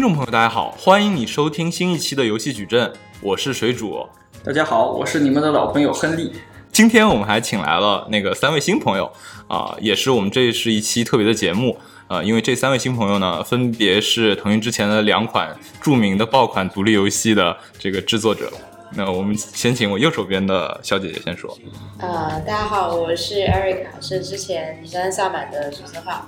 [0.00, 2.90] 听众朋友，大家好，欢迎你收听新一期的游戏矩阵，
[3.20, 4.08] 我是水煮。
[4.42, 6.32] 大家好，我是你们的老朋友亨利。
[6.72, 9.12] 今天我们还请来了那个三位新朋友
[9.46, 11.76] 啊、也是我们这是一期特别的节目。
[12.08, 18.50] 呃，因为这三位新朋友呢，分别是腾讯之前的两款著名的爆款独立游戏的这个制作者。
[18.94, 21.54] 那我们先请我右手边的小姐姐先说。
[21.98, 26.26] 呃，大家好，我是 Erica，是之前尼山下满的主策划。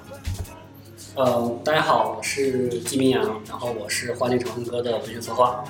[1.14, 5.62] 呃，大家好，我是季明阳，然后我是花镜长恨歌的文学策划。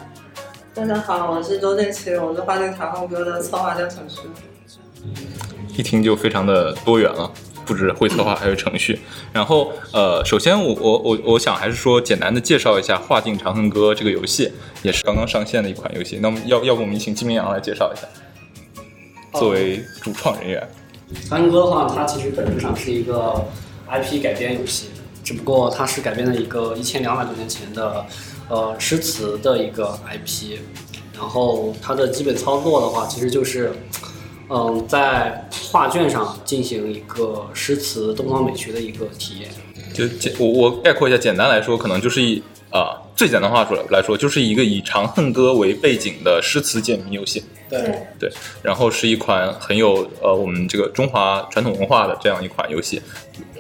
[0.72, 4.20] 大家好，我是周建奇，我是花镜长恨歌的策划加程序。
[5.76, 7.28] 一听就非常的多元了，
[7.66, 9.00] 不止会策划，还有程序。
[9.32, 14.52] 然后呃，首先我我我我想还是说简单的介绍一下《画境长恨歌》这个游戏，
[14.84, 16.20] 也是刚刚上线的一款游戏。
[16.22, 18.06] 那么要要不我们请金明阳来介绍一下，
[19.40, 20.68] 作为主创人员。
[21.28, 23.44] 长恨歌的话，它其实本质上是一个
[23.90, 24.90] IP 改编游戏，
[25.22, 28.04] 只不过它是改编了一个一千两百多年前的
[28.48, 30.58] 呃诗词的一个 IP，
[31.14, 33.72] 然后它的基本操作的话，其实就是
[34.54, 39.48] 嗯、在画卷上进行一个诗词东方美学的一个体验。
[39.94, 47.44] 就简我我概括一下，简单来说，可能就是一啊、最简单化说来说，就是一个以《长恨歌》为背景的诗词解谜游戏。
[47.68, 47.80] 对，
[48.18, 48.30] 对，
[48.62, 53.00] 然后是一款很有呃我们这个中华传统文化的这样一款游戏，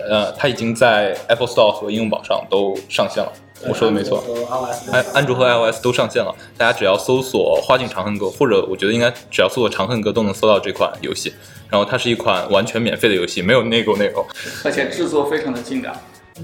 [0.08, 3.32] 呃，它已经在 Apple Store 和应用宝上都上线了。
[3.68, 11.32] 我说的没错，iOS 安安卓和 iOS 都上线了，大家只要搜索“花镜长恨歌”，或者我觉得应该只要搜索“长恨歌”都能搜到这款游戏。
[11.70, 14.26] 然后它是一款完全免费的游戏，没有内购内购。
[14.64, 15.94] 而且制作非常的精良。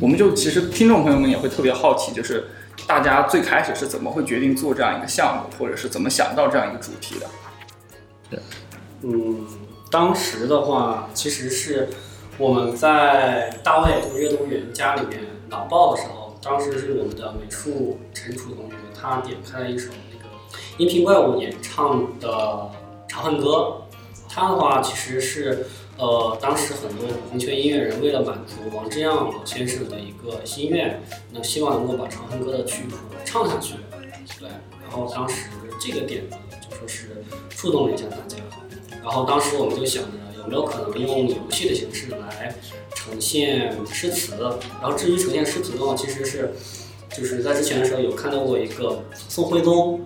[0.00, 2.48] 我们就其实听众朋友们也会特别好奇，就是
[2.86, 7.26] 大家最开始是怎么会决定做这样一个项目，或者是怎么想到这样一个主题的？
[8.30, 8.38] 对
[9.02, 9.46] 嗯，
[9.90, 11.88] 当时的话，其实是
[12.36, 20.24] 我们在大卫就是阅读员家里面脑爆的时候，当时是我们的美术陈楚同学，他点开了一首那个
[20.76, 22.28] 音频怪物演唱的
[23.08, 23.50] 《长恨歌》，
[24.28, 25.66] 他的话其实是
[25.98, 33.74] 呃，当时很多红圈音乐人为了满足王志阳老先生的一个心愿，那希望能够把《长恨歌》的曲谱唱下去，
[34.38, 34.48] 对，
[34.80, 35.46] 然后当时
[35.80, 36.36] 这个点子
[36.70, 38.36] 就说是触动了一下大家。
[39.02, 40.10] 然后当时我们就想着
[40.40, 42.54] 有没有可能用游戏的形式来
[42.94, 44.34] 呈现诗词。
[44.80, 46.54] 然后至于呈现诗词的话，其实是
[47.10, 50.00] 就是在之前的时候有看到过一个宋徽宗，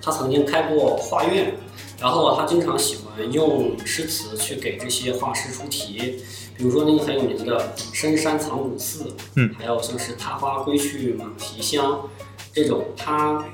[0.00, 1.52] 他曾经开过画院，
[1.98, 6.20] 然后他经常喜欢用诗词去给这些画师出题，
[6.56, 12.08] 比如说那个很有名的“深山藏古寺”，嗯，还有像是“踏花归去马蹄香”
[12.52, 13.44] 这种，他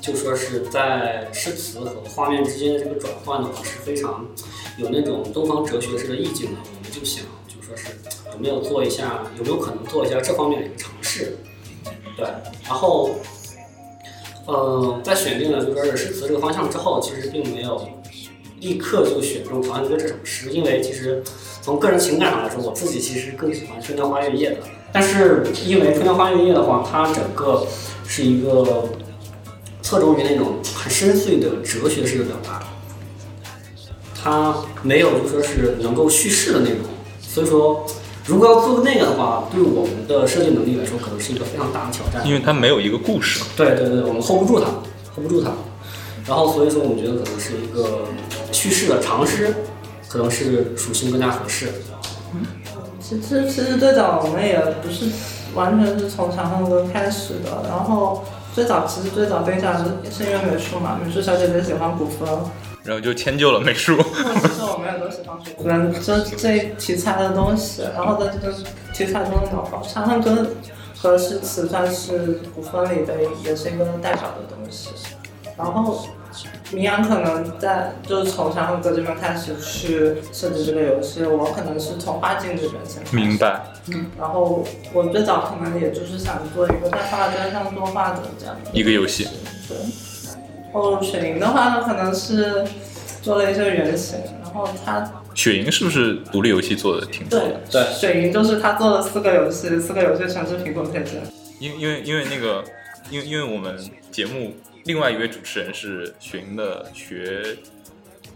[0.00, 4.26] 就说是在诗词和画面之间的这个转换的话是非常
[4.78, 6.58] 有那种东方哲学式的意境的。
[6.64, 7.88] 我们就想，就说是
[8.32, 11.36] 有没有做一下，有没有可能做一下这方面的一个尝试？
[12.16, 12.26] 对，
[12.64, 13.10] 然后，
[14.46, 17.88] 呃，在选定了就说是诗词这个方向之后，其实并没有
[18.60, 21.22] 立刻就选中《长恨歌》这首诗，因为其实
[21.60, 24.58] 从个人情感上来说，我自己其实更喜欢《春江花月夜》的。
[24.92, 27.66] 但是因为《春江花月夜》的话，它整个
[28.06, 28.88] 是一个
[29.80, 32.62] 侧重于那种很深邃的哲学式的表达，
[34.22, 36.78] 它没有就说是能够叙事的那种，
[37.20, 37.86] 所以说
[38.26, 42.26] 如果要做那个的话，对我们的设计能力来说，可能是一个非常大的挑战。
[42.26, 43.42] 因为它没有一个故事。
[43.56, 44.66] 对对对，我们 hold 不住它
[45.14, 45.50] ，hold 不住它。
[46.26, 48.04] 然后所以说，我们觉得可能是一个
[48.52, 49.52] 叙事的长诗，
[50.08, 51.68] 可能是属性更加合适。
[52.34, 52.46] 嗯
[53.00, 55.06] 其实其实最早我们也不是
[55.54, 62.48] 完全是从长恨歌开始的，然后最早其实最早定下是是因为美术嘛，美术小姐姐喜欢古风，
[62.84, 63.96] 然后就迁就了美术。
[64.02, 68.52] 其实我们有都喜欢古风，这这题材的东西，然后在这个
[68.92, 70.46] 题材中的脑包，长恨歌
[70.96, 73.14] 和诗词算是古风里的
[73.44, 74.90] 也是一个代表的东西，
[75.56, 76.06] 然后。
[76.70, 83.02] 明阳可能在就是从长恨歌这边开始去设计这个游戏，我可能是从画境这边先。
[83.14, 83.62] 明白。
[83.88, 84.64] 嗯然后
[84.94, 89.28] 我最早可能也就是想做一个在画砖上作画的这样一个游戏。
[89.68, 89.76] 对。
[90.72, 92.64] 然后雪莹的话，呢可能是
[93.20, 97.60] 做了一些原型，然后他雪莹是不是独立游戏做的挺多对的？
[97.70, 101.20] 对雪莹就是他做了四个游戏，四个游戏全是苹果配置。
[101.58, 102.64] 因因为因为那个，
[103.10, 103.78] 因为因为我们
[104.10, 104.54] 节目
[104.84, 107.56] 另外一位主持人是雪莹的学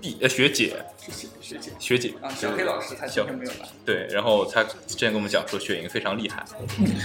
[0.00, 3.68] 弟呃学姐学学姐学姐啊，小黑老师他今天没有来。
[3.84, 6.44] 对，然后他之前跟我们讲说雪莹非常厉害，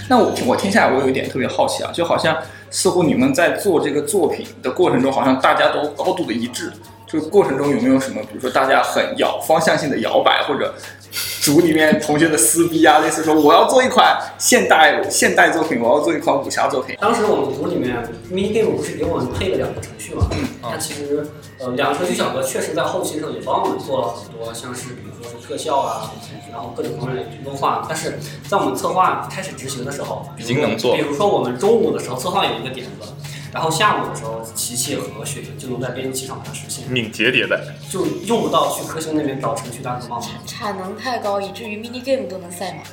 [0.10, 2.38] 那我听我听下来，我有一点特别好奇啊，就好像
[2.70, 6.72] 似乎你们在做这个作品的过程中，好像大家都高度的一致。
[7.08, 10.74] 这个过程中有没有什么，比如说大家很摇方向性的摇摆，或者
[11.42, 16.96] 组里面同学的撕逼啊，类似说我要做一款现代现代作品，我要做一款武侠作品。
[17.02, 17.98] 当时我们组里面
[18.32, 20.28] mini game 不是给我们配了两个程序嘛？
[20.32, 21.28] 嗯那其实
[21.60, 26.12] 呃两个程序小哥确实在后期的时候也帮我们做了很多，像是比如说是特效啊，
[26.52, 27.86] 然后各种方面的优化。
[27.90, 28.18] 但是
[28.48, 33.08] 在我们策划开始执行的时候，已经能做比如说我们中午的时候策划有一个点子，
[33.54, 37.60] 然后下午的时候琪琪和雪莹就能在编辑器上把它实现，敏捷迭代。
[37.90, 40.30] 就用不到去科兴那边找程序大哥帮忙。
[40.46, 42.84] 产能太高，以至于 mini game 都能赛马。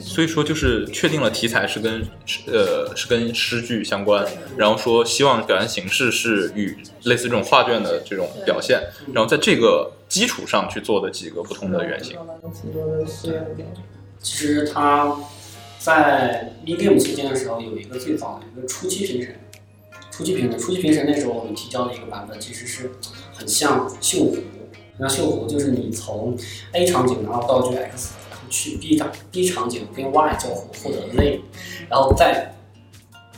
[0.00, 2.00] 所以说就是确定了题材是跟
[2.46, 4.26] 呃是跟诗句相关，
[4.56, 8.80] 然后说希望表现形式是与类似这种画卷的这种表现，
[9.12, 12.16] 然后在这个基础上去做的几个不同的原型。
[14.20, 15.16] 其实他
[15.78, 19.38] 在 mini game 期间的时候有一个最早的一个初期评审，
[20.16, 22.92] 初期评审，初期评审那时候我们提交的一个版本其实是
[23.32, 24.36] 很像绣湖，
[24.96, 26.38] 那绣湖就是你从
[26.70, 31.40] A 场景拿到道具 X，然后去 B 场 B 场景跟 Y 交互获得 Z，，
[31.90, 32.54] 然后再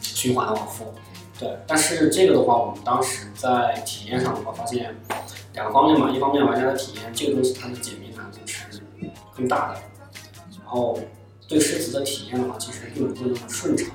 [0.02, 0.92] 循环往复。
[1.40, 4.94] 对，但是这个的话，我们当时在体验上的话，发现
[5.54, 8.82] 两个方面嘛，一方面玩家的体验，这个东西它的解谜难度是
[9.34, 9.80] 更大的，
[10.58, 10.98] 然后
[11.48, 13.88] 对诗词的体验的话，其实并不会那么顺畅。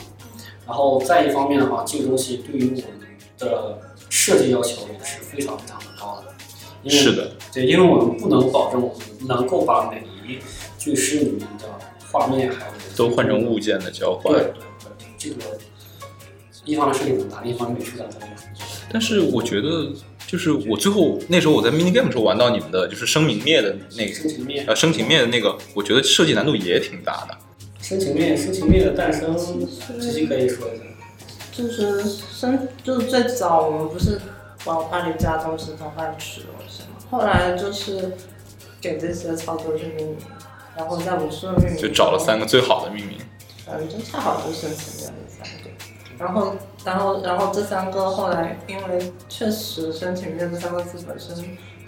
[0.72, 3.78] 然后再一方面的话，这个东西对于我们的
[4.10, 6.34] 设计要求也是非常非常的高的。
[6.82, 10.40] 因为是的，对，因为我们不能保证我们能够把每一
[10.80, 11.66] 句诗里面的
[12.10, 14.34] 画面还有都换成物件的交换。
[14.34, 14.54] 对对
[14.98, 15.60] 对，这个
[16.64, 18.30] 一方面设计很难，另一方面美术上很难。
[18.90, 19.92] 但是我觉得，
[20.26, 24.14] 就是我最后那时候我在 mini game 的时候玩到你们的就是生明灭的那个
[24.68, 27.38] 呃生情灭的那个，我觉得设计难度也挺大的。
[27.82, 29.36] 深情灭，深情灭的诞生，
[30.00, 30.84] 这些可以说一下。
[31.52, 34.20] 就是生，就是最早我们不是
[34.66, 38.14] 往画里加东西从换取东西嘛，后来就是
[38.80, 40.18] 给这些操作去命名，
[40.78, 43.18] 然后在无数的命名就找了三个最好的命名。
[43.68, 45.70] 嗯，就恰好就申请了这三个，
[46.18, 46.56] 然后，
[46.86, 51.36] 然后，然后这三个后来，因为确实申请面这三个字本身，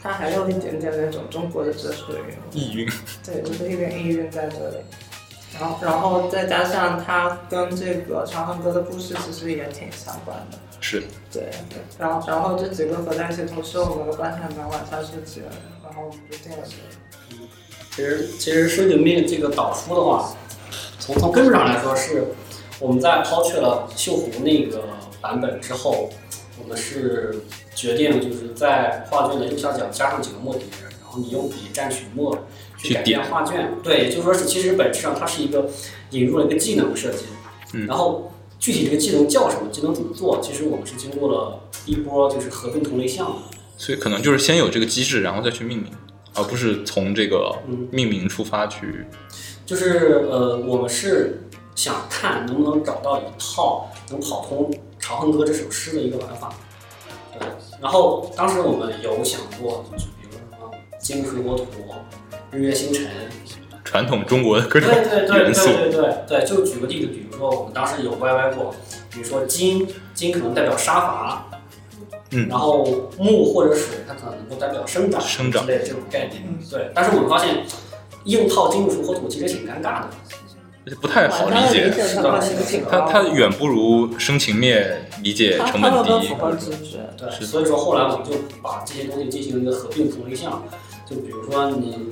[0.02, 2.90] 它还有一点点那种中国的哲学韵，意蕴，
[3.26, 4.78] 对，就是一点意蕴在这里。
[5.64, 11.80] 然后，然后再加上它跟这个《长恨歌》的故事其实也挺相关的，是对对。
[11.98, 15.48] 然后，然后这几个合在一起，同时我们的关系还蛮往下设计的，
[15.84, 17.48] 然后我们就定了这个。
[17.96, 20.36] 其实，其实深情灭这个导出的话，
[21.00, 22.34] 从从根本上来说是
[22.80, 24.84] 我们在抛去了绣湖那个
[25.22, 26.10] 版本之后，
[26.62, 27.42] 我们是
[27.74, 30.66] 决定就是在画卷的右下角加上几个墨碟，
[31.02, 32.38] 然后你用笔蘸取墨
[32.84, 33.74] 去改变画卷。
[33.82, 35.68] 对，也就是说是其实本质上它是一个
[36.12, 37.26] 引入了一个技能设计，
[37.74, 43.38] 嗯然后具体这个技能叫什么，技能怎么做，其实我们是经过了一波就是合并同类项的。
[43.78, 45.92] 所以可能就是先有这个机制，然后再去命名，
[46.36, 49.06] 而不是从这个嗯命名出发去。
[49.66, 51.42] 就是呃，我们是
[51.74, 54.70] 想看能不能找到一套能跑通
[55.00, 56.54] 《长恨歌》这首诗的一个玩法。
[57.38, 57.48] 对，
[57.82, 61.66] 然后当时我们有想过，就是比如说什么金水火土、
[62.54, 63.06] 日月星辰，
[63.84, 68.74] 传统中国的各对种对对元素，对对对对，就举个例子，比如说我们当时有 YY 过，
[69.12, 71.50] 比如说金，金可能代表杀伐，
[72.32, 76.44] 嗯然后木或者水，它可能能够代表生长生长之类的这种概念。
[76.70, 77.64] 对，但是我们发现
[78.26, 80.10] 硬套金木水火土其实挺尴尬的。
[80.86, 81.90] 而且不太好理解。
[82.92, 86.28] 它它它远不如生情灭理解成本低。
[87.18, 90.62] 对，所以说后来我们就把这些东西进行一个合并同类项，
[91.10, 92.10] 就比如说你，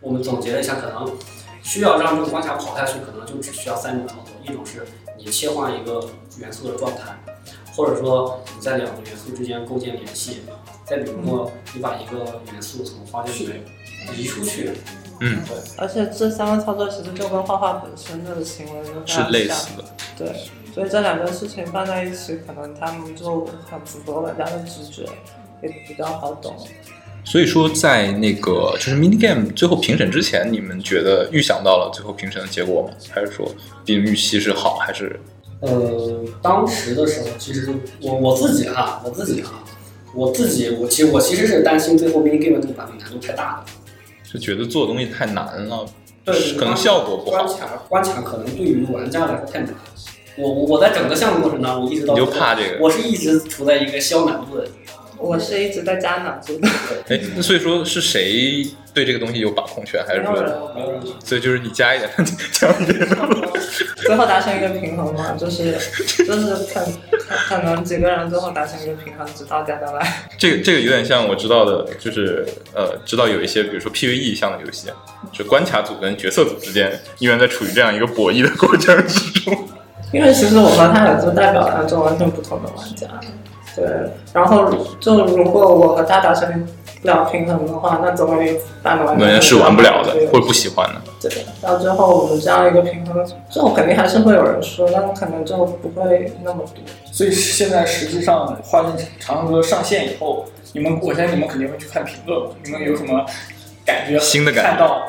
[0.00, 1.16] 我们总结了一下，可能
[1.62, 4.86] 需要让这个关卡跑下去，可能就只需要三种操作，一种是
[5.16, 7.18] 你切换一个元素的状态，
[7.74, 10.42] 或者说你在两个元素之间构建联系，
[10.84, 13.62] 再比如说你把一个元素从画卷里面
[14.16, 14.72] 移出去，
[15.20, 19.84] 嗯，对，而且这三个操作其实就跟画画本身的行为就非是常像类似的。
[20.16, 25.02] 对，所以这两个事情放在一起，可能他们就很符合玩家的直觉，
[25.62, 26.56] 也比较好懂。
[27.30, 32.88] 所以说，在那个就是 mini game 最后评审之前，你们觉得预想到了最后评审的结果吗？
[33.10, 33.46] 还是说
[33.84, 35.20] 比预期是好，还是
[35.60, 37.68] 呃，当时的时候，其实
[38.00, 39.62] 我我自己哈，我自己哈，
[40.14, 43.64] 我自己我其实我其实是担心最后 mini game 这个版本难度太大了。
[44.24, 45.86] 是觉得做的东西太难了？
[46.24, 49.74] 对，可能效果不好关卡关卡可能对于玩家来说太难。
[50.38, 52.78] 我我我在整个项目过程当中，我一直到你就怕这个？
[52.80, 54.66] 我是一直处在一个消难度的。
[55.18, 56.68] 我是一直在加满足的，
[57.08, 60.34] 哎，那所以说是谁对这个东西有把控权，还是说，
[61.24, 62.10] 所以就是你加一点，
[62.52, 63.08] 加一点？
[64.06, 65.72] 最后达成一个平衡嘛，就是
[66.24, 70.24] 就是可可可能几个人最后达成一个平衡，直到加到来。
[70.38, 74.88] 这个这个有点像我知道的，就是呃，知道有一些比如说 PVE 项的游戏，
[75.32, 79.68] 就关卡组跟角色组之间依然在处于这样一个博弈的过程之中。
[80.10, 83.06] 因为其实我和他俩就代表两种完全不同的玩家，
[83.78, 84.10] 对。
[84.32, 84.70] 然后
[85.00, 86.66] 就如果我和他达成
[87.00, 90.94] 不了平衡的话，那总有一半的玩家那是玩不了的对，或者不喜欢的。
[91.20, 96.82] 对，到最后我们这样一个平衡，最后肯定还是会有人说，但可能就不会那么多。
[97.12, 103.24] 所以现在实际上《花境长恨歌》上线以后，你们我相信你们肯定会去看评论，你们有什么
[103.84, 104.18] 感觉？
[104.18, 105.02] 新的感觉看到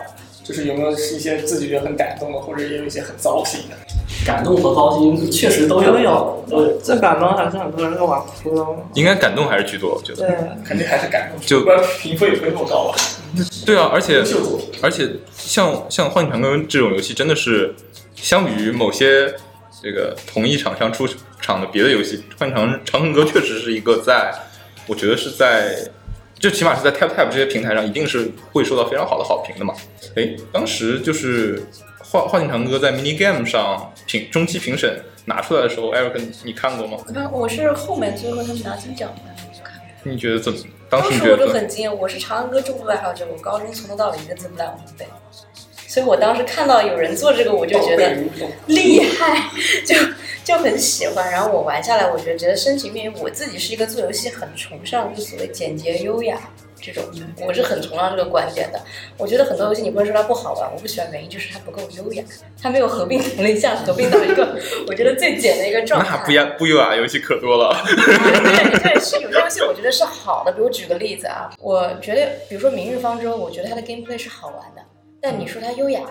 [0.44, 3.76] 就是有没有是一些自己觉得很感动的，或者也有一些很糟心的？
[4.26, 5.94] 感动和高兴确实都有。
[5.94, 8.66] 都有对，最感动还是很多人在玩哭了。
[8.96, 10.28] 应该感动还是居多，我觉得。
[10.28, 12.98] 对，肯定还是感动，就不然评分也不会那么高吧？
[13.66, 14.24] 对啊，而且
[14.82, 17.76] 而且像像《幻影长歌》这种游戏，真的是
[18.16, 19.32] 相比于某些
[19.84, 21.08] 这个同一厂商出
[21.40, 24.34] 厂的别的游戏，《幻影长长恨歌》确实是一个在，
[24.88, 25.78] 我觉得是在，
[26.40, 29.76] 就起码是在 Tap Tap 这些平台上，一定是会受到非常好的好评的嘛。
[30.16, 31.60] 哎，当时就是
[32.12, 36.98] 《幻幻境长哥》在 Mini Game 上评中期评审拿出来的时候，Eric 你看过吗？
[37.08, 39.80] 我看我是后面最后他们拿金奖的，我看。
[40.02, 40.58] 你觉得怎么？
[40.90, 41.54] 当时当时我就？
[41.54, 44.66] 很惊讶，我是长安歌重度爱好者，我高中从头到尾一个字不带
[44.98, 45.06] 背，
[45.86, 48.18] 所以我当时看到有人做这个，我就觉得
[48.66, 49.48] 厉害，
[49.86, 49.96] 就
[50.44, 51.32] 就很喜欢。
[51.32, 56.40] 然后我玩下来，我觉得觉得深情面，我自己是一个做游戏很崇尚就所谓简洁优雅
[56.82, 57.04] 这种，
[57.46, 58.80] 我是很崇尚这个观点的。
[59.18, 62.24] 我觉得很多游戏你不能说它不好玩，我不喜欢原因就是它不够优雅，
[62.62, 64.58] 它没有合并同类项合并到一个
[64.88, 66.18] 我觉得最简的一个状态。
[66.18, 67.76] 那不优不优雅游戏可多了。
[67.86, 74.82] 对 对，是有些游戏我觉得是好的，比如举个例子啊，我觉得比如说《明日方舟》，我觉得它的 gameplay 是好玩的，
[75.22, 76.02] 但你说它优雅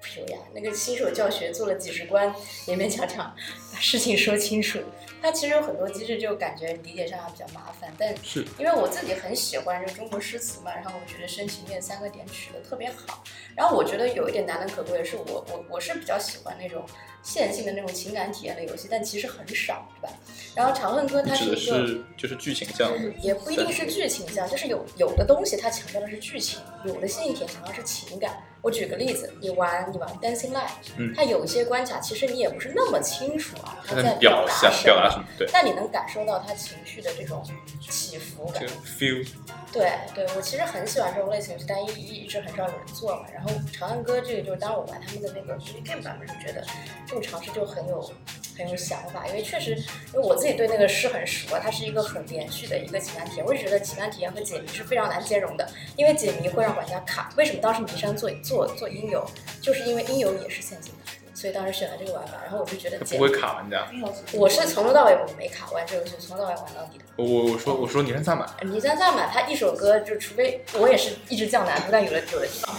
[0.00, 0.38] 不优雅？
[0.54, 2.34] 那个新手教学做了几十关，
[2.66, 3.34] 勉勉强强
[3.72, 4.78] 把事情说清楚。
[5.22, 13.22] 它其实有很多机制，就感觉理解上还比较麻烦，但是因为我自己很喜欢就中国诗词嘛，然后我觉得深情念三个点取得特别好，
[13.54, 16.82] 然后我觉得有一点难能可贵的是我我我是比较喜欢那种
[17.22, 20.14] 线性的那种情感体验的游戏，但其实很少，对吧？
[20.54, 21.86] 然后《长恨歌》它指的是一个。
[21.86, 23.10] 是就是剧情向的。
[23.22, 28.42] 也不一定是剧情向，就是有有的东西它强调的是剧情，有的线性体验强调是情感。
[28.62, 35.24] 我举个例子，你玩你玩 Dancing Light，、嗯它有一些关卡其实你也不是那么清楚啊，它在表达什么，表达什么？
[35.38, 37.42] 对，但你能感受到它情绪的这种
[37.88, 38.72] 起伏感这个。
[38.82, 39.26] feel
[39.72, 43.26] 对对，我其实很喜欢这种类型，但一一直很少有人做嘛。
[43.32, 46.64] 然后《长恨歌》这个就是当我玩他们的那个 game 版本，就觉得
[47.06, 48.12] 这种尝试就很有
[48.58, 53.44] 很有想法，因为确实，因为我自己对那个诗很熟啊，它是一个很连续的一个情感体验。
[53.46, 57.32] 我也觉得情感体验和解谜是非常难兼容的，因为解谜会让玩家卡。
[57.36, 59.24] 为什么当时迷山做做做音游，
[59.62, 60.99] 就是因为音游也是线性的，
[61.40, 62.34] 所以当时选了这个玩法。
[62.44, 63.86] 然后我就觉得不会卡玩家。
[64.34, 67.04] 我是从头到尾我没卡玩这个游戏，从头到尾玩到底的。
[67.16, 72.74] 我我我说我说你看萨满，尼三萨满，他一首歌就除非我也是一直降难度，但有的有的地方，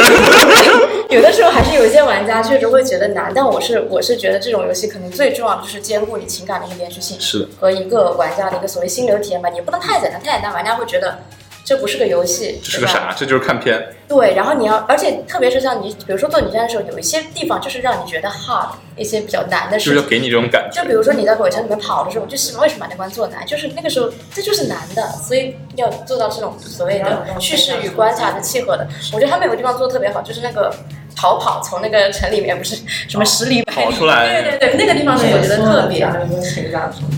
[1.10, 11.18] 有的时候还是有一些玩家确实会觉得难，但我是我是觉得这种游戏可能最重要的就是兼顾你情感的一个连续性是的，和一个玩家的一个所谓心流体验吧，你不能太简单，太简单玩家会觉得
[11.64, 13.14] 这不是个游戏，这是个啥？
[13.16, 13.82] 这就是看片。
[14.06, 19.94] 对，然后你要，而且特别是像你，比如说做女战的时候，有一些地方就是让你觉得 hard，一些比较难的事情。
[19.94, 20.86] 就是要给你这种感觉就。
[20.86, 23.46] 比如说你在鬼城里面跑的时候，我就希望为什么把那关做难？
[23.46, 28.86] 就是那个时候这就是难的，所以要做到这种所谓的叙事与观察的契合的。
[29.14, 30.70] 我觉得他们有个地方做的特别好，就是那个
[31.16, 32.76] 逃跑从那个城里面不是
[33.08, 36.06] 什么十里百里跑出来对对对，那个地方是我觉得特别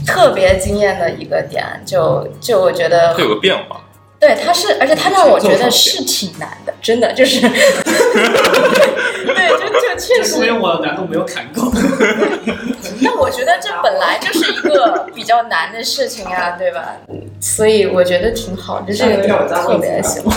[0.06, 3.82] 特别惊艳的一个点，就就我觉得会有个变化，
[4.18, 7.50] 对，他是，而且他让我觉得是挺难的，真的就是， 对，
[9.58, 11.70] 就就确说明实，我的难度没有砍够。
[13.04, 16.96] 但我觉得这本来就是一个比较难的事情啊，对吧？
[17.40, 20.34] 所以我觉得挺好，就这个点我特别喜欢。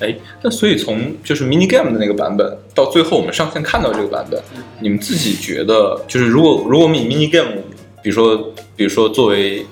[0.00, 4.42] 哎，那所以从就是 mini game 的那个版本到最后我们上线看到这个版本，
[4.80, 7.58] 你们自己觉得就是如果如果我们以 mini game，
[8.02, 9.66] 比如说比如说作为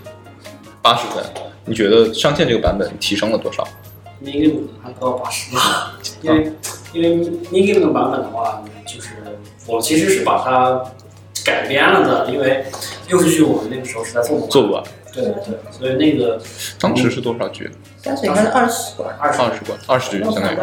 [0.83, 1.25] 八十分，
[1.69, 3.63] 你觉得上线这个版本提升了多少
[4.25, 5.55] ？mini game 还不到八十，
[6.23, 6.53] 因为
[6.95, 7.17] 因为
[7.53, 9.11] mini game 的版本的话，就是
[9.67, 10.83] 我其实是把它
[11.45, 12.65] 改编了的，因为
[13.09, 14.83] 六十局我们那个时候是在做模做不完，
[15.13, 16.41] 对对对，所以那个
[16.81, 17.71] 当时是多少局？
[18.03, 20.57] 但是应该是二十关，二十二十关，二十局没有相当于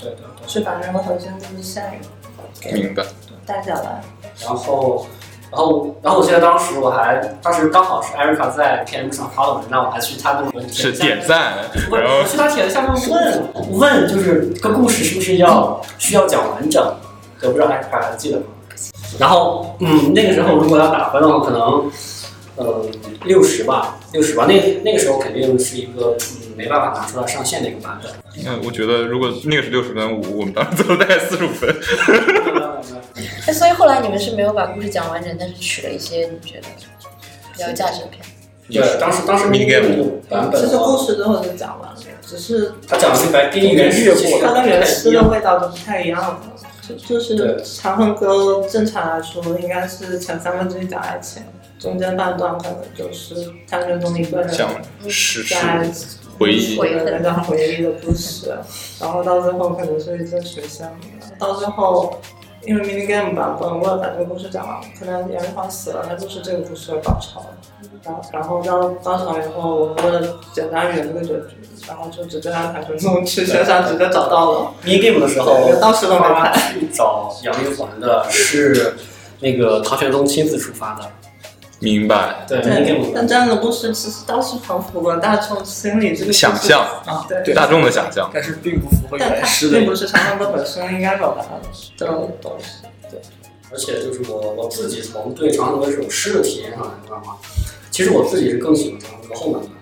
[0.00, 2.00] 对对对，是把那个核心路线
[2.60, 3.04] 给明白。
[3.46, 4.02] 带下来。
[4.42, 5.06] 然后。
[5.50, 11.54] 然后，然后我记得当时我还，当时刚好是艾瑞卡在 PM 上发了文章，我还去他那个是点赞，
[11.88, 16.84] 不，然后我去他帖子下面问问，就是这个故事是不是要需要讲完整？
[17.42, 18.44] 我不知道艾瑞卡还记得吗？
[19.18, 21.90] 然后，嗯，那个时候如果要打分的话，可能，
[22.56, 22.86] 呃，
[23.24, 24.46] 六十吧，六十吧。
[24.48, 28.10] 那那个时候肯定是一个嗯没办法拿出来上线的一个版本。
[28.46, 31.74] 嗯，我觉得如果那个是六十分，我我们当时做了大概四十五分。
[33.46, 36.66] 哎，所以后来你们是没有把故事讲完整，但是取了一些你觉得
[37.52, 38.30] 比较价值的片段。
[38.68, 41.96] 对，当时当时 Mini game 版本其实，故事最后就讲完了，
[42.26, 46.40] 只是他讲的是白跟原始其实它跟原诗的味道都不太一样了。
[46.88, 47.36] 就就是
[47.80, 48.34] 《长恨歌》
[48.70, 51.42] 正常来说应该是前三分之一讲爱情，
[51.78, 54.66] 中间半段可能就是唐玄宗一个人在
[56.38, 58.54] 回忆回忆那段回忆的故事，
[59.00, 60.90] 然后到最后可能是一阵学香，
[61.38, 62.20] 到最后。
[62.64, 67.40] 因为 mini game 版本，为了把这个故事讲完，可能杨玉环死了，那就是这个故事的高潮。
[68.32, 71.56] 然后，然后到高潮以后，我们为了简单圆这个结局，
[71.86, 74.72] 然后就直接让谭春松去线上直接找到了。
[74.84, 78.96] mini game 的时候对，当时都没他看去找杨玉环的是
[79.38, 81.08] 那个唐玄宗亲自出发的。
[81.78, 82.60] 明白，对
[83.14, 88.30] 但这样的故事其实倒是很符合大众心里这个想象啊，对对大众的想象。
[88.32, 91.92] 但是并不符合诗的并不是长恨歌本身应该表达的东西。
[93.10, 93.20] 对
[93.70, 97.36] 而且就是我我自己从对长恨歌这首诗的体验上来说的话，
[97.90, 99.72] 其实我自己是更喜欢长恨歌后半段。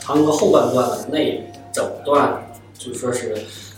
[0.00, 1.42] 长恨歌后半段的那一
[1.72, 3.34] 整段，就是说是，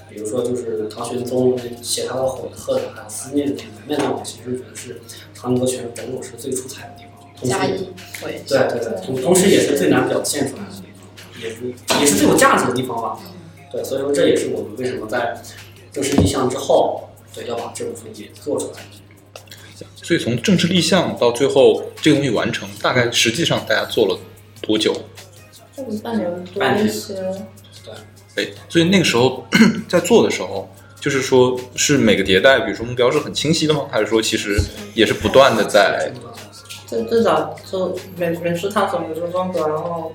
[0.09, 5.01] 比如说就是唐玄宗写他的悔恨还有思念的那段，我其实觉得是
[5.35, 7.10] 长恨歌全整首诗最出彩的地方。
[7.41, 7.89] 同时加一，
[8.23, 8.39] 我也。
[8.47, 13.19] 对对对，同同时也是最难表现出来的地方，也是也是最有价值的地方吧。
[13.73, 15.41] 对，所以说这也是我们为什么在
[15.91, 18.81] 正式立项之后，对要把这部分也做出来。
[19.95, 24.19] 所以从正式立项到最后这个东西完成，大概实际上大家做了
[24.61, 24.95] 多久？
[25.75, 27.15] 这个半年多半年一些，
[28.37, 29.47] 哎，所以那个时候
[29.89, 30.69] 在做的时候，
[31.01, 33.87] 就是说是每个迭代，比如说目标是很清晰的吗？
[33.91, 34.61] 还是说其实
[34.95, 36.13] 也是不断的在？
[36.91, 40.13] 最最早就美美术探索美术风格，然后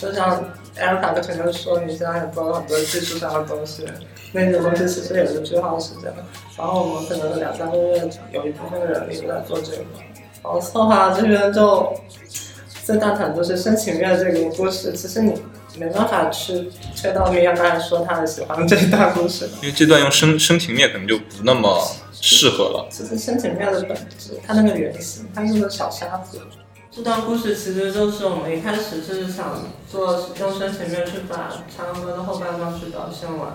[0.00, 0.42] 就像
[0.78, 3.84] 艾尔卡克前面说，你现在也做了很多技术上的东西，
[4.32, 6.24] 那个东西其实也是最耗时间的。
[6.56, 9.82] 然后我们可能两三个月有一部分的人力都在做这个，
[10.42, 11.94] 然后策划这边就
[12.82, 15.34] 最大胆就是深情月这个故事，其实你
[15.76, 19.46] 没办法去推到米娅刚才说他很喜欢这段故事。
[19.60, 21.86] 因为这段用深深情面可能就不那么
[22.20, 22.88] 适合了。
[22.90, 26.40] 其实深情面的本质，它那个原型，它是个小沙子。
[26.90, 33.52] 这段故事其实就是我们一开始是想做用深情面去把长歌的后半段去表现完，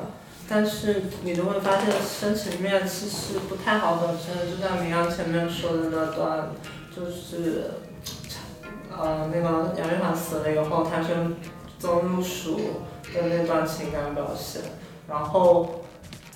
[0.47, 6.51] 但是你就会发现深情面其实不太好表现，就像明阳前面说的那段，
[6.95, 7.71] 就是
[8.97, 11.35] 呃那个杨玉环死了以后，他宣
[11.79, 12.57] 宗入蜀
[13.13, 14.61] 的那段情感表现，
[15.09, 15.82] 然后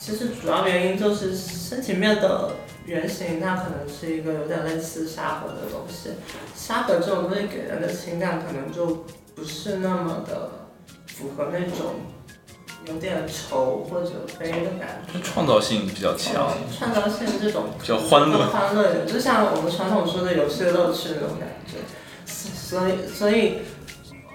[0.08, 2.52] 其实主要原因就是身体面的
[2.86, 6.12] 原型，它可能是一个有点类似沙盒的东西。
[6.56, 9.04] 沙盒这种东西给人的情感可能就
[9.36, 10.50] 不是那么的
[11.08, 11.96] 符合那种
[12.86, 15.20] 有点愁或者悲的感觉。
[15.20, 21.80] 创造性比较强，创造性这种比较欢乐更欢乐一点，就像我们传统说的游戏乐趣那种感觉。
[22.26, 23.58] 所以，所以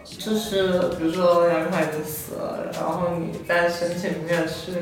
[0.05, 4.73] 就是比如说杨玉环已经死了，然后你在申请里面去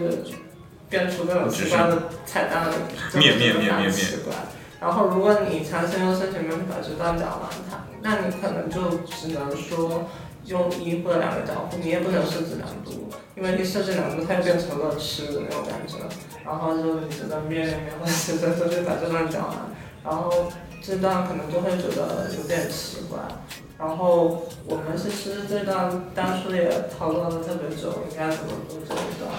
[0.91, 2.67] 变出各种奇怪的彩蛋，
[3.15, 4.35] 面面面面面奇怪。
[4.81, 10.09] 然后，如果你强行用申请面把这段讲完它，那你可能就只能说
[10.47, 15.97] 用一或者两个交互，你也不能设置难度，因为一设置难度，它又变成了吃的那种感觉。
[16.45, 19.57] 然后就你只能面面面或者写着就把这段讲完，
[20.03, 20.51] 然后
[20.83, 23.21] 这段可能就会觉得有点奇怪。
[23.79, 29.31] 然后我们其实这段当初也讨论了特别久，应该怎么做这一段。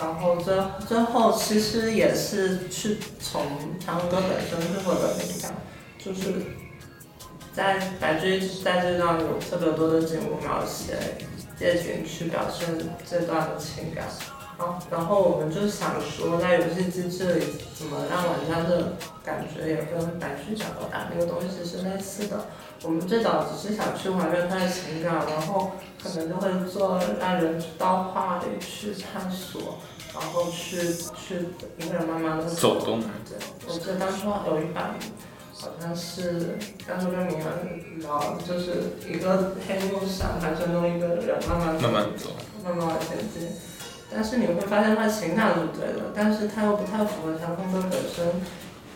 [0.00, 0.56] 然后最
[0.88, 3.42] 最后其实也是去从
[3.78, 5.54] 长歌本身去获得灵感，
[5.98, 6.42] 就是
[7.52, 10.96] 在白居在这段有特别多的景物描写，
[11.58, 12.66] 借景去表现
[13.08, 14.06] 这段的情感。
[14.58, 22.46] 然后然后我们就想说，在游戏机制里怎么让玩家的感觉也跟白居想表达那个东西是类似的。
[22.82, 29.78] 我们最早只是想去还原他的情感，然后可能就会做让人到画里去探索，
[30.14, 30.78] 然后去
[31.14, 34.94] 去一个人慢慢的走动对，我记得当初有一版
[35.52, 36.56] 好像是
[36.88, 42.30] 当初跟明恩聊，就是一个黑幕上，还是弄一个人慢慢慢慢走，
[42.64, 43.46] 慢慢往前进。
[44.10, 48.26] 但是你会发现他情感是对的，但是他又不太符合他风格本身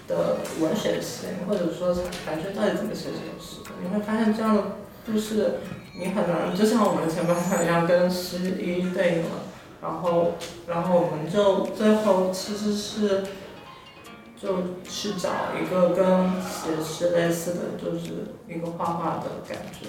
[0.07, 1.95] 的文学性，或者说
[2.27, 3.61] 白居到底怎么写这个诗。
[3.83, 4.63] 你会发现这样的
[5.07, 5.61] 故事，
[5.99, 9.31] 你很难就像我们前半段一样跟诗一一对应了。
[9.83, 10.33] 然后，
[10.67, 13.23] 然后我们就最后其实是
[14.35, 15.29] 就去找
[15.61, 19.87] 一个跟写诗类似的，就是一个画画的感觉。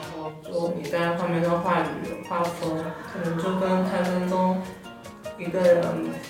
[0.00, 4.62] 然后就你在画面上画语、画风，可能就跟太空中
[5.38, 5.84] 一个人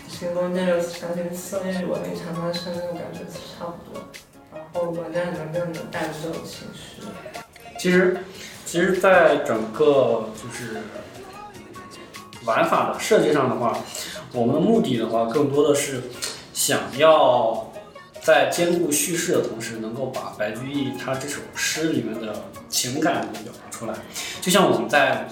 [0.09, 3.21] 心中间有相信色欲文艺长发生那种感觉
[3.59, 4.03] 差不多。
[4.53, 7.03] 然后玩家也能更能带入这种情绪。
[7.79, 8.17] 其实，
[8.65, 10.81] 其实，在整个就是
[12.47, 13.79] 玩法的设计上的话，
[14.33, 16.03] 我们的目的的话，更多的是
[16.55, 17.71] 想要
[18.23, 22.35] 在兼顾叙事的同时，能够把白居易他这首诗里面的
[22.69, 23.95] 情感表达出来。
[24.41, 25.29] 就像我们在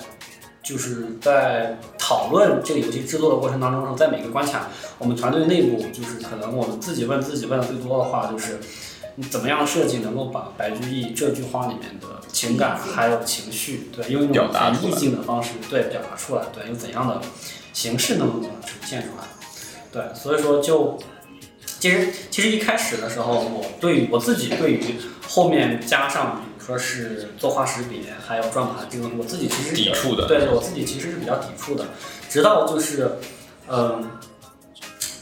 [0.62, 1.78] 就是在
[2.12, 8.60] 讨论这个游戏制作的过程当中，在每个关卡，我们团队内部就是可能我们自己问自己问的最多的话，就是
[9.14, 17.18] 你怎么样设计能够把白居易这句话里面的情感还有情绪，对，用一种表达出来很意境的方式，对，表达出来，对，用怎样的
[17.72, 19.24] 形式能够呈现出来，
[19.90, 20.98] 对，所以说就。
[21.80, 24.80] 其实，其实一开始的时候，我对于我自己对于
[25.26, 31.84] 后面加上，说是作画识别，还有转盘这个东西，我自己其实是抵触的对，我自己其实是比较抵触的。
[32.28, 33.10] 直到就是，
[33.68, 34.10] 嗯，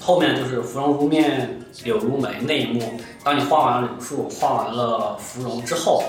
[0.01, 6.05] 后面就是芙蓉如面柳如眉那一幕，当你画完了柳树，画完了芙蓉之后，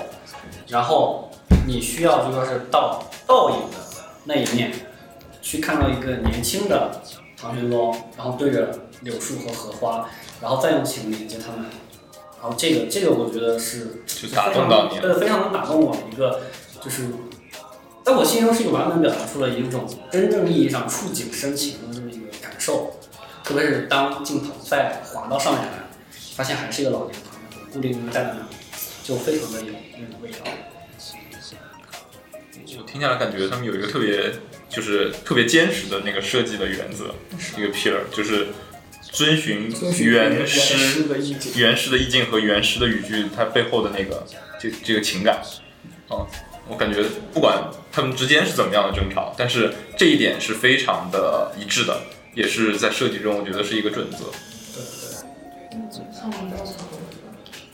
[0.68, 1.30] 然后
[1.66, 3.78] 你需要就说是倒倒影的
[4.24, 4.70] 那一面，
[5.40, 7.00] 去看到一个年轻的
[7.40, 10.08] 唐玄宗，然后对着柳树和荷花，
[10.40, 11.66] 然后再用情连接他们，
[12.42, 15.14] 然后这个这个我觉得是就打动到你了。
[15.14, 16.40] 对，非常能打动我的一个，
[16.82, 17.04] 就是
[18.04, 22.98] 在我心中是一个完美表达出了一种真正意义上触景生情的这么一个感受。
[23.44, 25.88] 特别是当镜头再滑到上面来，
[26.36, 28.56] 发现还是一个老年朋友，孤零零站在那里，
[29.04, 30.38] 就非常的有那种味道。
[32.78, 34.32] 我听下来感觉他们有一个特别
[34.68, 37.14] 就是特别坚实的那个设计的原则，
[37.56, 38.48] 一个 pillar 就是
[39.12, 39.70] 遵循
[40.00, 41.52] 原诗的意境。
[41.56, 44.26] 原诗的意境和原诗的语句，它背后的那个
[44.58, 45.42] 这这个情感，
[46.08, 46.26] 啊，
[46.66, 52.00] 我感觉不管他们之间是怎么样的争吵，但是这一点是非常的一致的，
[52.34, 54.32] 也是在设计中我觉得是一个准则。
[56.12, 56.74] 上面多长？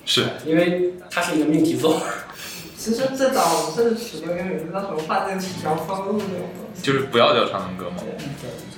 [0.04, 2.02] 是，因为它是一个命题作文，
[2.76, 6.82] 其实最早我们是取个名字叫什么“画进几条风路”那种东西。
[6.82, 7.96] 就是不要叫长恨歌嘛。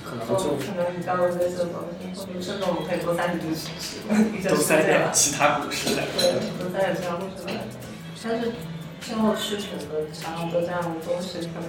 [0.15, 3.99] 能就就可能你加入这些东西，或者甚至我们可以多塞几句诗词，
[4.37, 5.89] 一些都塞点其他故事。
[5.95, 6.03] 对，
[6.59, 7.53] 都塞点其他故事来。
[8.23, 8.51] 但是
[9.01, 11.67] 最后去选择长恨歌这样的东西，可能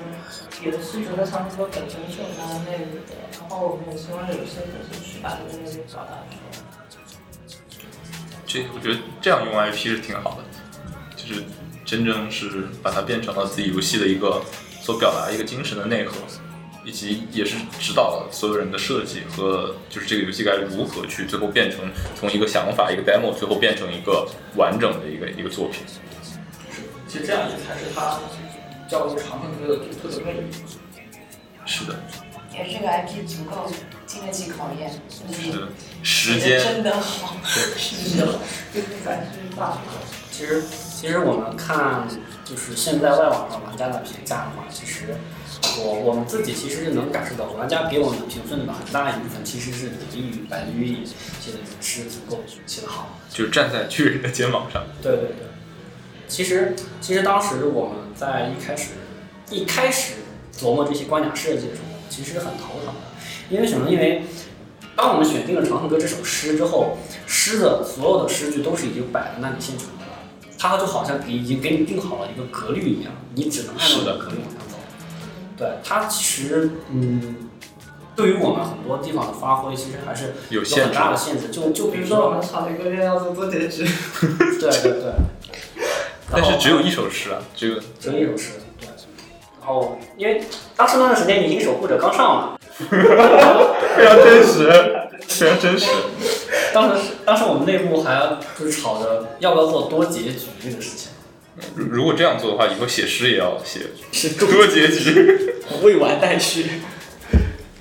[0.60, 6.52] 也是觉得长恨歌本身是有它的魅力的，然后我们也希望有些粉丝去把这个魅力表达出来。
[8.46, 10.44] 这我觉得这样用 IP 是挺好的，
[11.16, 11.42] 就是
[11.86, 14.42] 真正是把它变成了自己游戏的一个
[14.82, 16.12] 所表达一个精神的内核，
[16.84, 21.78] 以及也是指导了所有人的设计和就是这个游戏该如何去最后变成
[22.18, 25.82] 从一个想法一个 demo 最后变成一个完整的一个一个作品。
[25.86, 28.18] 是其实这样也才是他
[28.88, 30.46] 叫做长恨歌的独特的魅力。
[31.64, 31.94] 是的，
[32.52, 33.70] 也是这个 IP 足够
[34.04, 35.68] 经得起考验，是的，
[36.02, 38.26] 时间真的好，是的，
[38.74, 39.78] 就是感知大。
[40.32, 40.64] 其实，
[40.98, 42.08] 其实我们看
[42.44, 45.14] 就是现在外网上玩家的评价的话，其实
[45.78, 53.18] 我我们自己其实是能感受到，玩家给我们的评分的很大一部分其实是得益于白居易写的诗足够写得好。
[53.30, 54.84] 就站在巨人的肩膀上。
[55.00, 55.46] 对对对，
[56.28, 58.90] 其实其实当时我们在一开始
[59.50, 60.14] 一开始
[60.56, 63.00] 琢磨这些关卡设计的时候，其实很头疼的，
[63.48, 63.88] 因为什么？
[63.88, 64.24] 因为
[64.94, 70.18] 当我们选定了《长恨歌》这首诗之后，诗的所有的诗句都是已经摆在那里现成的了，
[70.58, 74.71] 它就好像给已经给你定好了一个格律一样，你只能按照这个格律往上走。
[75.62, 77.48] 对它其实嗯。
[78.14, 81.48] 对于我们很多地方的发挥，其实还是有很有限制大的限制。
[81.48, 83.88] 就就比如说，我们吵一个月要做多结局，
[84.60, 85.12] 对对 对，
[86.30, 88.86] 但是只有一首诗啊，只有只有一首诗，对。
[89.60, 90.44] 然后，因为
[90.76, 94.70] 当时那段时间《隐形守护者》刚上嘛， 非常真实，
[95.26, 95.86] 非常真实。
[96.74, 101.11] 当时当时我们内部还就是吵着要不要做多结局这个事情。
[101.76, 105.54] 如如果这样做的话，以后写诗也要写是多结局。
[105.82, 106.66] 未完待续。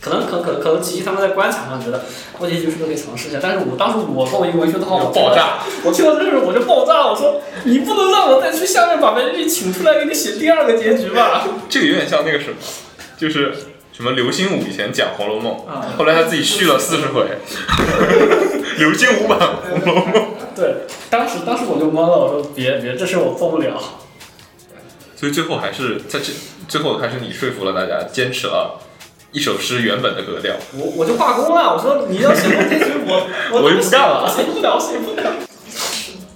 [0.02, 2.04] 可能可可可能琪琪他们在关卡上觉得
[2.40, 11.48] 多结局是不是可以尝试一下，但是我当时我作为一个文学的话，我爆炸， 我听到这个我就爆炸，我说你不能让我再去下面把白居易请出来给你写第二个结局吧？
[11.70, 12.56] 这个有点像那个什么，
[13.16, 13.54] 就是
[13.94, 17.24] 什么刘心武以前讲《红楼梦》啊后来他自己续了四十回，
[18.80, 19.38] 刘心武版
[19.70, 20.14] 《红楼梦》。
[21.32, 23.82] 对，当时当时我就懵了，我说别别，这事我做不了。
[25.16, 26.34] 所以最后还是在这，
[26.68, 28.82] 最后还是你说服了大家，坚持了
[29.32, 30.56] 一首诗原本的格调。
[30.74, 35.32] 我我就罢工了，我说你要写不进去，我 我我就不干了写不了，写不了。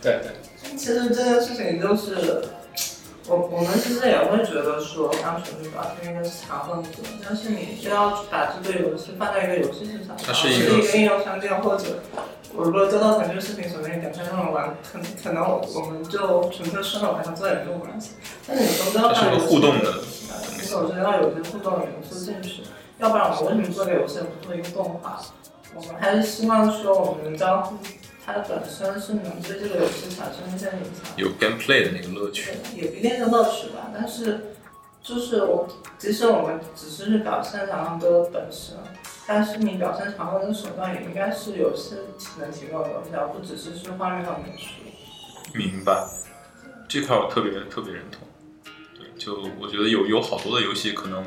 [0.02, 2.44] 对对，其实这件事情就是，
[3.28, 6.90] 我我们其实也会觉得说，单纯的表现一个长恨歌，
[7.24, 11.86] 但是你就要把这个游戏放在一个游戏市场上，它是一一个个应用商店，或者
[12.54, 18.12] 我如果做到成这个视频，首先点开让人玩，可可能我我们就纯粹顺手把它做也没有关系。
[18.46, 19.94] 但是你都知道它是个互动的
[20.56, 22.62] 你首先要有些互动的元素进去，
[23.00, 25.20] 要不然我们为什么做个游戏不做一个动画？
[25.74, 27.76] 我们还是希望说我们将
[28.26, 31.14] 它本身是能对这个游戏产生一些影响。
[31.16, 32.52] 有 gameplay 的那个乐趣。
[32.76, 34.56] 也不一定是乐趣吧，但是
[35.04, 35.68] 就是我，
[36.00, 38.76] 即使我们只是去表现长恨歌本身，
[39.28, 41.96] 但是你表现长恨歌的手段也应该是游戏
[42.40, 44.70] 能提供的东西，而不只是去画面和美术。
[45.54, 46.08] 明白，
[46.90, 48.28] 这块我特别特别认同。
[48.98, 51.24] 对，就我觉得有有好多的游戏可能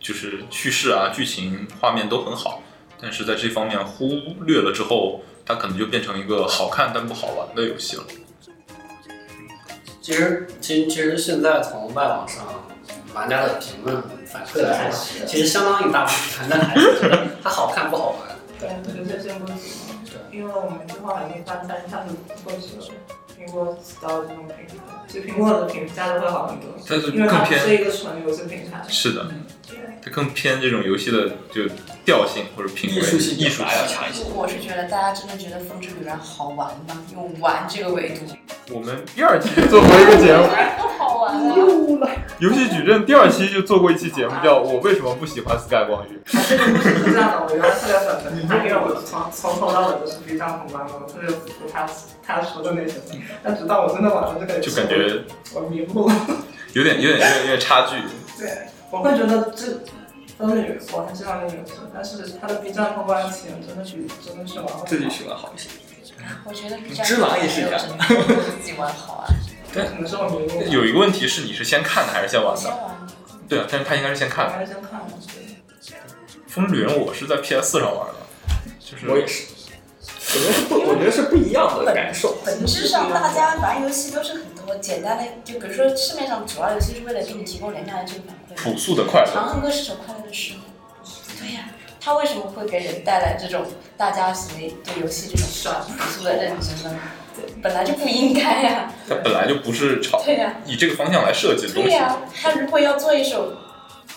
[0.00, 2.60] 就是叙事啊、剧情、画面都很好，
[3.00, 4.08] 但是在这方面忽
[4.44, 8.04] 略了之后，它可能就变成一个好看但不好玩的游戏了。
[10.00, 12.46] 其实其实其实现在从外网上
[13.14, 14.92] 玩家的评论反馈来看，
[15.26, 18.20] 其实相当一大部分人还是觉得它好看不好玩。
[18.58, 19.52] 对，有些先不急
[19.88, 19.96] 嘛，
[20.32, 22.68] 因为我们这块环境发展一下子不会是
[23.40, 28.82] 苹果 Store 这种平台，其实苹果的评价都会好很多，但是因为它更偏不是一个纯游戏平台。
[28.86, 29.30] 是的，
[30.04, 31.66] 它更偏这种游戏的就
[32.04, 33.96] 调性或者品味、艺术性艺术表达要性。
[33.96, 34.24] 强一些。
[34.34, 37.02] 我是觉得大家真的觉得《风之旅人》好玩吗？
[37.14, 38.26] 用玩这个维度，
[38.74, 40.44] 我们第二期做过一个节目，
[41.30, 42.16] 玩不好玩啊！
[42.38, 46.20] 游戏矩阵第二期就做过一期节目，叫我为什么不喜欢 Sky 光遇。
[46.36, 51.86] 啊，这个故事是这样的，我原来特别粉的，他因为我从从头到尾都是 B 站通关的，我特别服他
[52.26, 52.94] 他说的那些，
[53.42, 56.14] 但直到我真的玩了这个就感觉我迷路了。
[56.72, 57.96] 有点、有点、有点、有点差距。
[58.38, 59.66] 对，我会觉得这
[60.38, 65.68] 风女我很喜欢那个游戏，但是它的 B 站通关体验真的比真的是玩会自己喜欢好一些。
[66.44, 69.26] 我觉得 B 站只狼也是这样自己玩好啊。
[69.72, 70.66] 可能是我迷路了。
[70.68, 72.60] 有一个问题是，你是先看的还是先玩的？
[72.60, 73.06] 先玩，
[73.48, 74.52] 对啊，但是他应该是先看的。
[74.52, 75.06] 还是先看的。
[76.52, 78.14] 《风之旅人》我是在 PS 四上玩的，
[78.80, 79.46] 就是我也是，
[80.34, 82.38] 我觉得是不，我觉得是不一样的感受。
[82.44, 88.60] 本质上大家玩游戏都是很多简单的，就比如说市面上主要游戏是为了给你提供廉价的这个反馈。
[88.72, 89.30] 朴素的快乐。
[89.32, 90.54] 长恨歌是首快乐的诗。
[91.38, 93.64] 对呀、它为什么会给人带来这种
[93.96, 95.46] 大家所谓对游戏这种
[95.96, 96.98] 朴素的认知呢？
[97.40, 101.88] 对，本来就不应该呀、它本来就不是朝对呀、以这个方向来设计的东西。
[101.88, 103.52] 对呀、他如果要做一首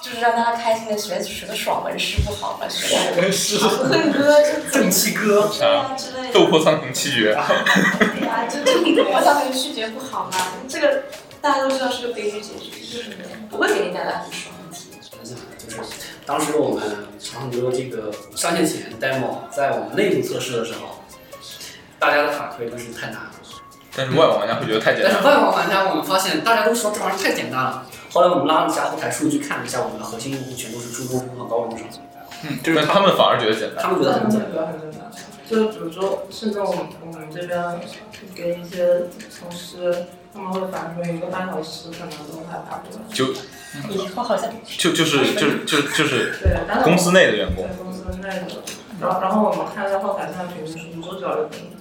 [0.01, 2.67] 就是让大家开心的学学个爽文诗不好吗？
[2.69, 3.31] 是吧？
[3.31, 6.33] 是长恨歌就正气歌，啊、之类的。
[6.33, 10.37] 斗破苍穹七绝，对呀、就这种我当时拒绝不好吗？
[10.67, 11.03] 这个
[11.39, 13.11] 大家都知道是个悲剧结局，就是
[13.49, 14.99] 不会给你带来很爽的体验。
[15.67, 15.89] 就是
[16.25, 16.83] 当时我们
[17.19, 21.02] 长恨歌这个上线前 demo 在我们内部测试的时候，
[22.03, 23.31] 大家的反馈都是太难了。
[23.95, 25.13] 但是外网玩家会觉得太简单。
[25.13, 27.85] 但是外网玩家我们发现大家都说这玩意儿太简单了。
[28.11, 31.87] 后来我们拉了一下后台数据，看了一下我们的核心用户全都是初中生和高中生，
[32.43, 33.81] 嗯，就是他们反而觉得简单。
[33.81, 34.51] 他们觉得很简单。
[34.51, 35.09] 觉得很简单，
[35.47, 37.79] 就比如说，甚至我们我们这边
[38.35, 39.03] 给一些
[39.39, 43.07] 同事，他们会反馈一个半小时可能都还打不完。
[43.13, 43.33] 就
[43.89, 48.61] 以后好像就就是就是就就是对，但是公司内的员工对，公司内的，
[48.99, 51.72] 然后然后我们看一下后台现在平均数据都只要六分对。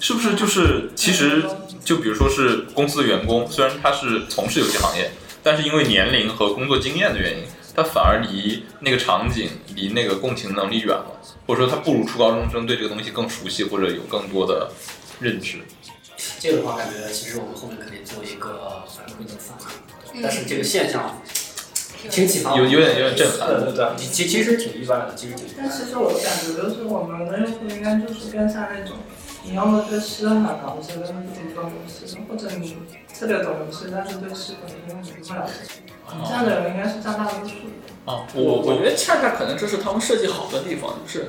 [0.00, 1.44] 是不是就是其实
[1.84, 5.10] 就比如说是公司的员工，虽然他是从事游戏行业，
[5.42, 7.44] 但是因为年龄和工作经验的原因，
[7.76, 14.70] 他反而离那个场景、离那个共情能力远了，或者说他不如初高中生对这个东西更熟悉，或者有更多的
[15.20, 15.58] 认知。
[16.38, 19.70] 这个的话，感觉其实我们后面可以做一个反馈的复刻，
[20.22, 21.22] 但是这个现象
[22.10, 25.46] 挺启发有有点有点震撼对对对，其其实挺意外的，其实挺。
[25.56, 28.98] 但其实我感觉就是，我们的用户应该就是更像那种，
[29.42, 32.76] 你要么对诗很了解，但是不懂游戏，或者你
[33.18, 34.80] 特别懂游戏，但是对诗本身
[35.22, 35.52] 不了解。
[36.26, 38.12] 这样的人应该是占大多数的。
[38.12, 41.28] 啊，我我觉得恰恰可能这是他们设计好的地方，就是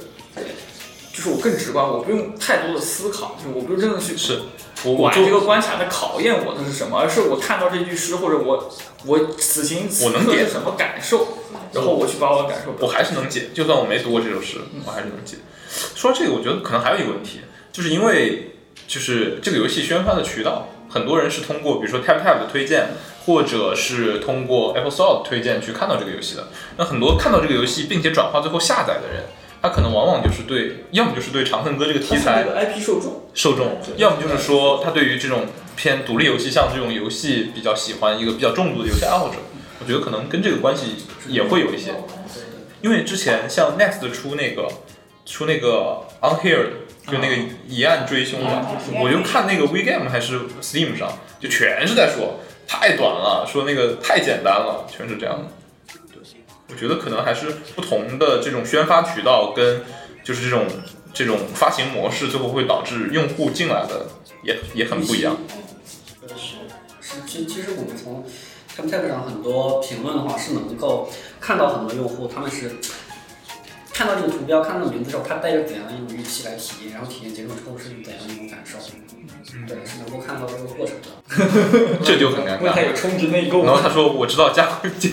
[1.14, 4.42] 就是我更直观，我不用太多的思考，就是我不是真的去是
[4.84, 8.72] 我我管这个关卡在考验我的是什么，而是我看到这句诗，或者我
[9.06, 11.28] 我此情此我能点刻是什么感受，
[11.74, 15.38] 然后我去把我的感受我还是能解，就算我没读过这首诗，我还是能解。
[15.96, 17.42] 说这个，我觉得可能还有一个问题，
[17.72, 18.52] 就是因为
[18.88, 22.90] 就是这个游戏宣发的渠道，很多人是通过比如说 Tap Tap 的推荐，
[23.26, 26.48] 或者是通过 Apple Store 的推荐去看到这个游戏的。
[26.78, 29.24] 那很多看到这个游戏并且转化最后下载的人，
[29.62, 39.36] 他可能往往就是对，要么就是对《长恨歌》这个题材它是一个 IP 受众，受众，要么就是说他对于这种偏独立游戏，像这种游戏比较喜欢一个比较重度的游戏爱好者。
[39.80, 40.96] 我觉得可能跟这个关系
[41.28, 41.94] 也会有一些。
[42.82, 44.68] 因为之前像 Next 出那个
[45.26, 46.70] 出那个 Unheard，
[47.08, 47.36] 就那个
[47.68, 48.66] 疑案追凶的，
[49.02, 55.96] 我就看那个 WeGame 还是 Steam 上，就全是在说太短了，说那个太简单了，全是这样的。
[56.14, 56.22] 对，
[56.70, 59.82] 我觉得可能还是不同的这种宣发渠道跟
[60.24, 60.68] 就是这种
[61.14, 64.06] 这种发行模式，最后会导致用户进来的
[64.44, 65.36] 也也很不一样。
[66.38, 68.24] 是，其其实我们从
[68.76, 71.10] t a m t a b 上很多评论的话，是能够
[71.40, 72.78] 看到很多用户他们是
[74.02, 78.80] 看到这个图标、看到名字之后，他带着怎样的一种预期来体验，然后体验结束之后是怎样的一种感受。
[79.68, 82.00] 对，是能够看到这个过程的。
[82.04, 82.82] 这就很尴因为它。
[82.82, 85.12] 有充值内购然后他说：“我知道加会减，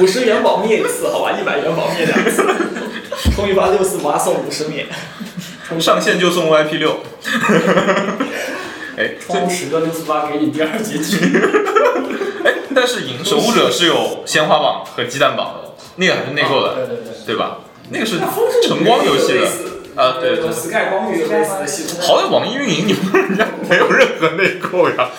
[0.00, 2.42] 五十元保灭一次，好吧，一百元保灭两次，
[3.36, 4.86] 充一发六四八送五十免。
[5.78, 6.98] 上线就送 VIP 六。”
[8.98, 11.38] 哎，充十个六四八给你第二结局。
[12.44, 17.12] 哎，但是赢守护者是有鲜花榜和鸡蛋榜的，那个还是内购的，对对对。
[17.24, 17.58] 对吧？
[17.90, 19.46] 那个是晨光游戏的
[20.00, 20.52] 啊，对对。
[20.52, 22.06] Sky 光遇有类似的系统。
[22.06, 25.10] 好歹网易运营你们人家没有任何内购呀。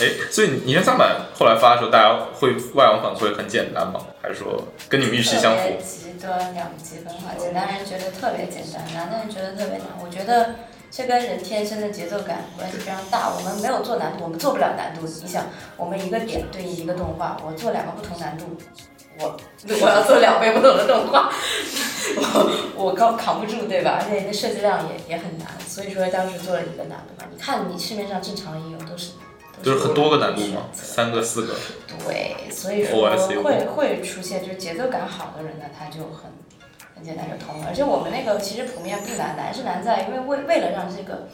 [0.00, 4.00] 哎，所以你你看三版后来发的时候，大家会外网反馈很简单吗？
[4.22, 5.68] 还是说跟你们预期相符？
[5.84, 9.86] 极端两极分化，简单人觉得特别简单，难的人觉得特别难。
[10.02, 10.54] 我觉得
[10.90, 13.30] 这跟人天生的节奏感关系非常大。
[13.36, 15.06] 我们没有做难度，我们做不了难度。
[15.22, 15.44] 你想，
[15.76, 18.46] 我们一个点对应一个动画，我做两个不同难度，
[19.18, 19.38] 我
[19.80, 21.30] 我要做两倍不同的动画，
[22.16, 23.98] 我我扛扛不住，对吧？
[24.00, 27.28] 而且那设计量也也很难，所以说当时做了一个难度嘛。
[27.30, 29.12] 你看你市面上正常的应用都是
[29.62, 30.62] 就是很多个难度嘛？
[30.72, 31.54] 三个、四个？
[32.06, 33.08] 对，所以说
[33.42, 36.32] 会会出现，就是节奏感好的人呢，他就很
[36.96, 37.66] 很简单就通了。
[37.68, 41.28] 而且我们那个其实普面不难，难是难在因为为为了让这个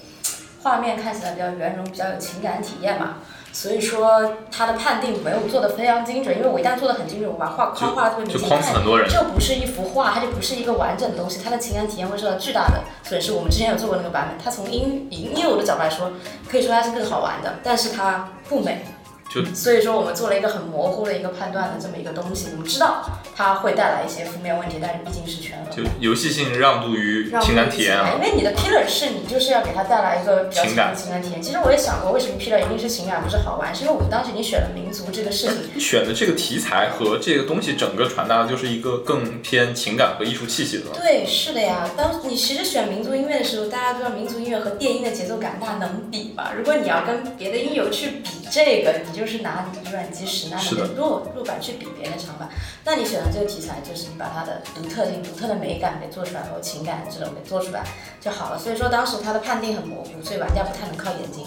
[0.62, 3.18] 画面看起来比较圆融，比较有情感体验嘛。
[3.52, 9.08] 所以说他的判定没有做的非常精准，因为我一旦做的很精准，我把画框画的特别明就显，框死很多人。
[9.08, 13.32] 这不是一幅画，它就不是一个完整的东西，它的情感体验会受到巨大的损失。
[13.32, 16.12] 我们之前有做过那个版本，它从音音乐的角度来说，
[16.48, 18.84] 可以说它是更好玩的，但是它不美。
[19.28, 23.04] 就所以说我们做了一个很模糊的一个判断的这么一个东西，我们知道
[23.36, 25.70] 它会带来一些负面问题，但是毕竟是全额。
[25.70, 28.22] 就游戏性让渡于情感体验啊因。
[28.22, 31.42] 为你的 pillar 是你就是要给它带来一个比较强情感的情感体验。
[31.42, 40.84] 其实我也想过，为什么 pillar 一定是情感不是好玩，是因为我们当时已经选了民族这个事情，选的这个题材和这个东西整个传达的就是一个更偏情感和艺术气息的。
[40.94, 41.88] 对，是的呀。
[41.96, 46.50] 当你其实选民族音乐的时候，大家都知道民族音乐和电音的节奏感，那能比吗？
[46.56, 52.48] 如果你要跟别的音游去比这个，你就是拿你的软基石、拿你是的的弱弱板去比别人的长板。
[52.84, 57.84] 那你选的这个题材，就是你把它的独特性、独特的美感给做出来，然后情感这种给做出来
[58.20, 58.58] 就好了。
[58.58, 61.44] 所以说当时他的判定很模糊，所以玩家不太能靠眼睛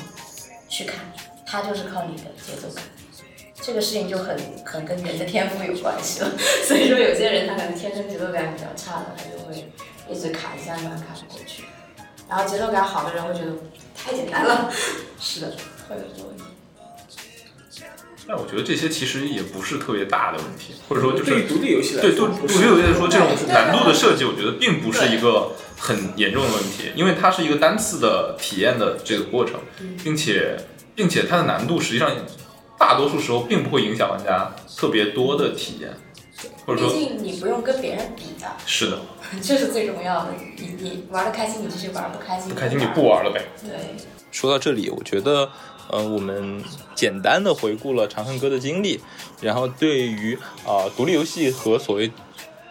[0.68, 1.00] 去看，
[1.46, 2.84] 他就是靠你的节奏感。
[3.64, 6.32] 这个事情就很很跟人的天赋有关系了。
[6.68, 9.72] 所以说有些人他可能天生节奏感比较差的，他就会
[10.10, 11.64] 一直卡一下慢卡不过去。
[12.28, 13.52] 然后节奏感好的人会觉得
[13.96, 14.72] 太简单了，
[15.20, 15.54] 是的，
[15.88, 16.44] 会有这个问题。
[18.32, 29.60] 但我觉得这些其实也不是特别大的问题，或者说就是对于独立游戏来对，说，对，不是独立游戏来说，这种难度的设计，我觉得并不是一个很严重的问题，因为它是一个单次的体验的这个过程，
[30.02, 30.56] 并且
[30.96, 32.10] 并且它的难度实际上
[32.80, 35.92] 大多数时候并不会影响玩家特别多的体验，
[36.66, 39.00] 或者说毕竟你不用跟别人比的，是的，
[39.44, 40.30] 这是最重要的。
[40.56, 43.10] 你你玩的开心，你继续玩；不开心，不开心你不。
[43.10, 43.42] 玩了呗。
[43.62, 43.72] 对，
[44.32, 45.52] 说到这里，我觉得，
[45.90, 46.64] 呃，我们
[46.96, 49.00] 简单的回顾了长恨歌的经历，
[49.42, 52.12] 然后对于啊、独立游戏和所谓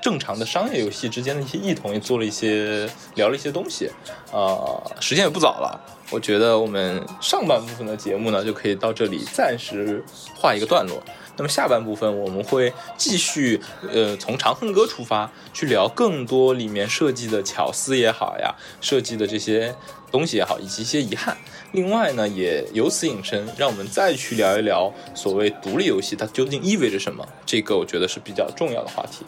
[0.01, 3.91] 正常的商业游戏之间的一些异同，也做了一些聊了一些东西。
[4.33, 5.79] 啊，时间也不早了，
[6.11, 10.03] 我觉得我们上半部分的节目呢，就可以到这里暂时
[10.35, 11.03] 画一个段落。
[11.41, 13.59] 那么下半部分我们会继续，
[13.91, 19.75] 呃，从《长恨歌》出发，去聊更多里面设计的巧思也好呀，设计的这些
[20.11, 21.35] 东西也好，以及一些遗憾。
[21.73, 27.27] 另外呢，也由此引申，让我们再去聊一聊所谓独立游戏它究竟意味着什么。
[27.47, 29.25] 这个我觉得是比较重要的话题。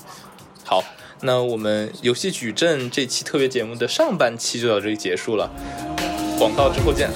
[0.67, 0.85] 好，
[1.23, 5.51] 那我们游戏矩阵这期特别节目的上半期就到这里结束了，
[6.39, 7.09] 广告之后见。